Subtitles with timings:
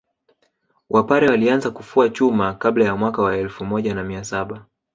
[0.89, 4.65] Wapare walianza kufua chuma kabla ya mwaka wa elfu moja na mia saba